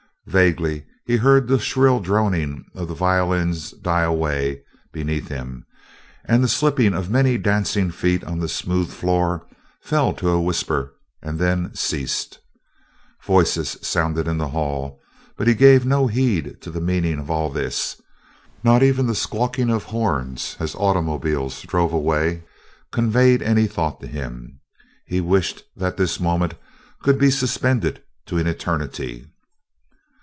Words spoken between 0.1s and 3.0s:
Vaguely he heard the shrill droning of the